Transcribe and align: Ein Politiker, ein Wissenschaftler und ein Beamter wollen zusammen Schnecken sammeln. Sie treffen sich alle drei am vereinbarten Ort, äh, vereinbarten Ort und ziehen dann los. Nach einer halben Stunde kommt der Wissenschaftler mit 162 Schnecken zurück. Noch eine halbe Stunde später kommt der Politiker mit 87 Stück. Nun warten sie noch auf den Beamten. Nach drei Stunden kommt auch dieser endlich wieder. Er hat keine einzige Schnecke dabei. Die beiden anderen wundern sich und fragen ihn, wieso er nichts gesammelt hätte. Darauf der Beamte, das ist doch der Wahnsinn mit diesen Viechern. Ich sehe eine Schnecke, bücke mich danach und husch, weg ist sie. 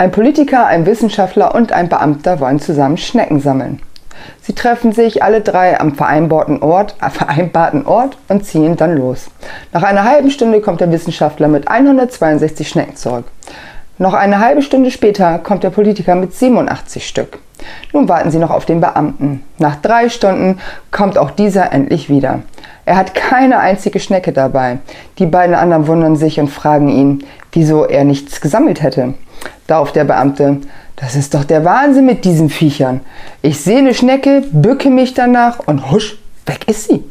Ein 0.00 0.12
Politiker, 0.12 0.66
ein 0.66 0.86
Wissenschaftler 0.86 1.54
und 1.54 1.72
ein 1.72 1.88
Beamter 1.88 2.38
wollen 2.38 2.60
zusammen 2.60 2.96
Schnecken 2.96 3.40
sammeln. 3.40 3.82
Sie 4.40 4.54
treffen 4.54 4.92
sich 4.92 5.22
alle 5.22 5.40
drei 5.40 5.78
am 5.80 5.94
vereinbarten 5.94 6.62
Ort, 6.62 6.94
äh, 7.00 7.10
vereinbarten 7.10 7.84
Ort 7.84 8.16
und 8.28 8.44
ziehen 8.44 8.76
dann 8.76 8.96
los. 8.96 9.26
Nach 9.72 9.82
einer 9.82 10.04
halben 10.04 10.30
Stunde 10.30 10.60
kommt 10.60 10.80
der 10.80 10.92
Wissenschaftler 10.92 11.48
mit 11.48 11.68
162 11.68 12.68
Schnecken 12.68 12.96
zurück. 12.96 13.24
Noch 13.98 14.14
eine 14.14 14.38
halbe 14.38 14.62
Stunde 14.62 14.90
später 14.92 15.38
kommt 15.40 15.64
der 15.64 15.70
Politiker 15.70 16.14
mit 16.14 16.32
87 16.32 17.06
Stück. 17.06 17.40
Nun 17.92 18.08
warten 18.08 18.30
sie 18.30 18.38
noch 18.38 18.50
auf 18.50 18.66
den 18.66 18.80
Beamten. 18.80 19.42
Nach 19.58 19.76
drei 19.76 20.08
Stunden 20.08 20.58
kommt 20.90 21.18
auch 21.18 21.30
dieser 21.30 21.72
endlich 21.72 22.08
wieder. 22.08 22.40
Er 22.84 22.96
hat 22.96 23.14
keine 23.14 23.58
einzige 23.58 24.00
Schnecke 24.00 24.32
dabei. 24.32 24.78
Die 25.18 25.26
beiden 25.26 25.54
anderen 25.54 25.86
wundern 25.86 26.16
sich 26.16 26.40
und 26.40 26.48
fragen 26.48 26.88
ihn, 26.88 27.24
wieso 27.52 27.84
er 27.84 28.04
nichts 28.04 28.40
gesammelt 28.40 28.82
hätte. 28.82 29.14
Darauf 29.66 29.92
der 29.92 30.04
Beamte, 30.04 30.58
das 30.96 31.14
ist 31.14 31.34
doch 31.34 31.44
der 31.44 31.64
Wahnsinn 31.64 32.06
mit 32.06 32.24
diesen 32.24 32.50
Viechern. 32.50 33.00
Ich 33.42 33.60
sehe 33.60 33.78
eine 33.78 33.94
Schnecke, 33.94 34.42
bücke 34.50 34.90
mich 34.90 35.14
danach 35.14 35.60
und 35.66 35.90
husch, 35.90 36.18
weg 36.46 36.66
ist 36.66 36.88
sie. 36.88 37.04